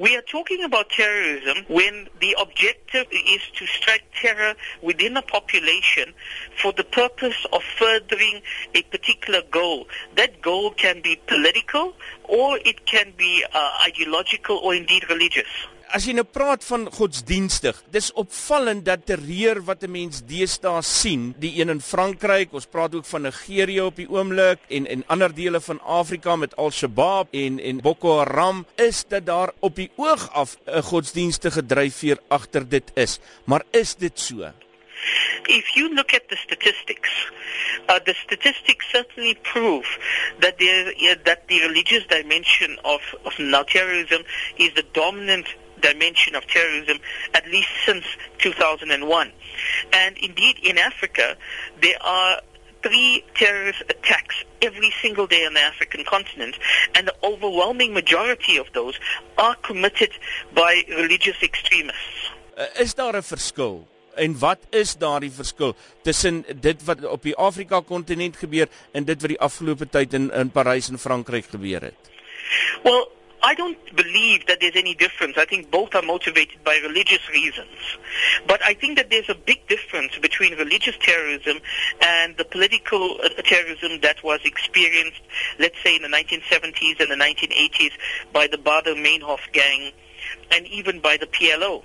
[0.00, 6.14] We are talking about terrorism when the objective is to strike terror within a population
[6.62, 8.40] for the purpose of furthering
[8.74, 9.88] a particular goal.
[10.16, 11.92] That goal can be political
[12.24, 15.48] or it can be uh, ideological or indeed religious.
[15.90, 21.34] As jy nou praat van godsdienstig, dis opvallend dat terreur wat 'n mens deesdae sien,
[21.42, 25.34] die een in Frankryk, ons praat ook van Nigerië op die oomblik en en ander
[25.34, 30.30] dele van Afrika met Al-Shabaab en en Boko Haram, is dat daar op die oog
[30.32, 33.18] af 'n godsdienstige dryfveer agter dit is.
[33.44, 34.52] Maar is dit so?
[35.48, 37.10] If you look at the statistics,
[37.88, 39.88] uh, the statistics certainly prove
[40.38, 43.34] that there uh, that the religious dimension of of
[43.66, 44.22] terrorism
[44.56, 45.46] is the dominant
[45.80, 46.98] dimension of terrorism
[47.34, 48.04] at least since
[48.38, 49.32] 2001.
[49.92, 51.36] And indeed, in Africa,
[51.80, 52.40] there are
[52.82, 56.56] three terrorist attacks every single day on the African continent,
[56.94, 58.98] and the overwhelming majority of those
[59.38, 60.10] are committed
[60.54, 62.30] by religious extremists.
[62.56, 63.88] Uh, is daar 'n verskil?
[64.14, 69.20] En wat is daardie verskil tussen dit wat op die Afrika kontinent gebeur en dit
[69.20, 72.10] wat die afgelope tyd in in Parys en Frankryk gebeur het?
[72.82, 73.08] Well,
[73.42, 75.38] I don't believe that there's any difference.
[75.38, 77.70] I think both are motivated by religious reasons.
[78.46, 81.58] But I think that there's a big difference between religious terrorism
[82.02, 85.22] and the political uh, terrorism that was experienced,
[85.58, 87.92] let's say, in the 1970s and the 1980s
[88.32, 89.92] by the Baader-Meinhof gang
[90.50, 91.82] and even by the PLO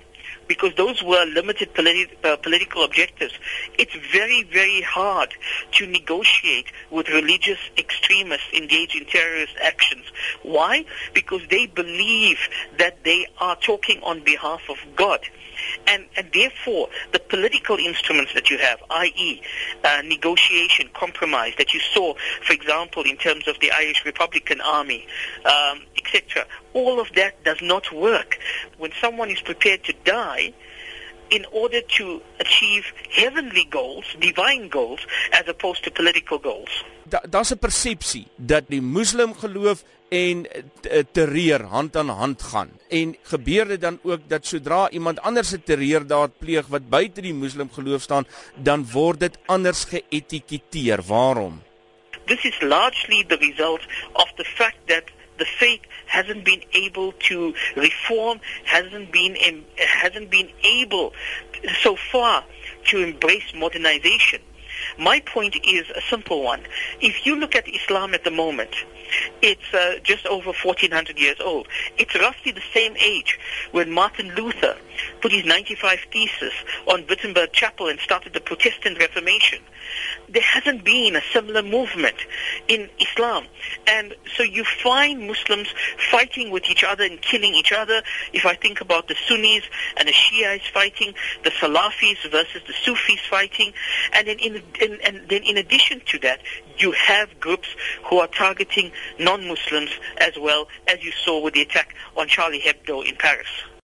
[0.48, 3.34] because those were limited politi- uh, political objectives.
[3.78, 5.34] It's very, very hard
[5.72, 10.04] to negotiate with religious extremists engaged in terrorist actions.
[10.42, 10.84] Why?
[11.14, 12.38] Because they believe
[12.78, 15.20] that they are talking on behalf of God.
[15.86, 19.42] And, and therefore, the political instruments that you have, i.e.,
[19.84, 25.06] uh, negotiation, compromise, that you saw, for example, in terms of the Irish Republican Army,
[25.44, 28.38] um, etc., all of that does not work.
[28.78, 30.52] When someone is prepared to die,
[31.28, 36.84] in order to achieve heavenly goals, divine goals, as opposed to political goals.
[37.28, 42.70] Daar's 'n persepsie dat die moslim geloof en eh, terreur hand aan hand gaan.
[42.88, 47.34] En gebeur dit dan ook dat sodra iemand anders 'n terreurdaad pleeg wat buite die
[47.34, 51.02] moslim geloof staan, dan word dit anders geetiketeer.
[51.06, 51.62] Waarom?
[52.24, 53.80] This is largely the result
[54.12, 55.04] of the fact that
[55.36, 55.85] the faith
[56.16, 59.36] hasn't been able to reform, hasn't been
[59.76, 61.12] hasn't been able
[61.82, 62.42] so far
[62.86, 64.40] to embrace modernization.
[64.98, 66.62] My point is a simple one.
[67.00, 68.74] If you look at Islam at the moment,
[69.42, 71.66] it's uh, just over 1400 years old.
[71.98, 73.38] It's roughly the same age
[73.72, 74.76] when Martin Luther
[75.20, 76.52] put his 95 thesis
[76.86, 79.58] on Wittenberg Chapel and started the Protestant Reformation.
[80.28, 82.16] There hasn't been a similar movement
[82.68, 83.46] in Islam.
[83.86, 85.68] And so you find Muslims
[86.10, 88.02] fighting with each other and killing each other.
[88.32, 89.64] If I think about the Sunnis
[89.96, 93.72] and the Shiites fighting, the Salafis versus the Sufis fighting,
[94.12, 96.40] and then in, in, and then in addition to that,
[96.78, 97.68] you have groups
[98.04, 103.06] who are targeting non-Muslims as well as you saw with the attack on Charlie Hebdo
[103.06, 103.48] in Paris.